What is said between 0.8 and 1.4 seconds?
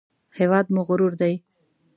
غرور دی